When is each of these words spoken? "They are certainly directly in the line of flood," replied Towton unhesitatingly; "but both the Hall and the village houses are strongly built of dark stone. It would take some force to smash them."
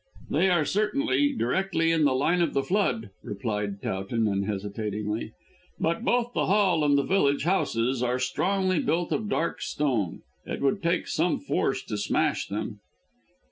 "They 0.31 0.49
are 0.49 0.65
certainly 0.65 1.31
directly 1.33 1.91
in 1.91 2.05
the 2.05 2.15
line 2.15 2.41
of 2.41 2.53
flood," 2.65 3.11
replied 3.21 3.83
Towton 3.83 4.27
unhesitatingly; 4.27 5.33
"but 5.79 6.03
both 6.03 6.33
the 6.33 6.47
Hall 6.47 6.83
and 6.83 6.97
the 6.97 7.03
village 7.03 7.43
houses 7.43 8.01
are 8.01 8.17
strongly 8.17 8.79
built 8.79 9.11
of 9.11 9.29
dark 9.29 9.61
stone. 9.61 10.23
It 10.43 10.59
would 10.61 10.81
take 10.81 11.07
some 11.07 11.37
force 11.37 11.83
to 11.83 11.97
smash 11.99 12.47
them." 12.47 12.79